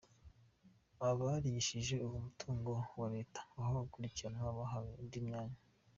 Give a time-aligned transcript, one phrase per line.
[1.09, 5.59] Abarigishije uwo mutungo wa Leta, aho gukurikiranwa bahawe indi myanya.